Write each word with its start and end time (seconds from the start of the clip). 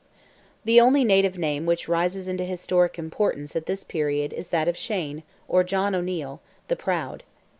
The 0.65 0.79
only 0.81 1.03
native 1.03 1.37
name 1.37 1.67
which 1.67 1.87
rises 1.87 2.27
into 2.27 2.43
historic 2.43 2.97
importance 2.97 3.55
at 3.55 3.67
this 3.67 3.83
period 3.83 4.33
is 4.33 4.49
that 4.49 4.67
of 4.67 4.75
Shane, 4.75 5.21
or 5.47 5.63
John 5.63 5.93
O'Neil, 5.93 6.41
"the 6.69 6.75
Proud." 6.75 7.21